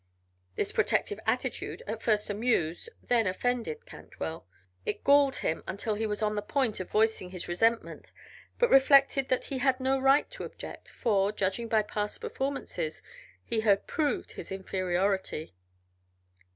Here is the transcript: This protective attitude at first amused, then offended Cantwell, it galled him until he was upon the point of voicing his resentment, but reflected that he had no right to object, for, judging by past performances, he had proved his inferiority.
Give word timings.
This 0.55 0.71
protective 0.71 1.19
attitude 1.27 1.83
at 1.85 2.01
first 2.01 2.27
amused, 2.31 2.89
then 3.03 3.27
offended 3.27 3.85
Cantwell, 3.85 4.47
it 4.83 5.03
galled 5.03 5.35
him 5.35 5.63
until 5.67 5.93
he 5.93 6.07
was 6.07 6.23
upon 6.23 6.33
the 6.33 6.41
point 6.41 6.79
of 6.79 6.89
voicing 6.89 7.29
his 7.29 7.47
resentment, 7.47 8.11
but 8.57 8.71
reflected 8.71 9.29
that 9.29 9.45
he 9.45 9.59
had 9.59 9.79
no 9.79 9.99
right 9.99 10.27
to 10.31 10.43
object, 10.43 10.89
for, 10.89 11.31
judging 11.31 11.67
by 11.67 11.83
past 11.83 12.19
performances, 12.19 13.03
he 13.45 13.59
had 13.59 13.85
proved 13.85 14.31
his 14.31 14.51
inferiority. 14.51 15.53